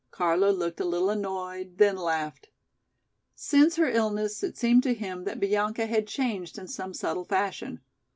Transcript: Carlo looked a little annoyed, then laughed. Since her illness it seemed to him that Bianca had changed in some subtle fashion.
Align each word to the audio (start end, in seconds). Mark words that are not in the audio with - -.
Carlo 0.09 0.49
looked 0.51 0.79
a 0.79 0.83
little 0.83 1.11
annoyed, 1.11 1.77
then 1.77 1.95
laughed. 1.95 2.49
Since 3.35 3.75
her 3.75 3.87
illness 3.87 4.41
it 4.41 4.57
seemed 4.57 4.81
to 4.81 4.95
him 4.95 5.25
that 5.25 5.39
Bianca 5.39 5.85
had 5.85 6.07
changed 6.07 6.57
in 6.57 6.67
some 6.67 6.95
subtle 6.95 7.23
fashion. 7.23 7.81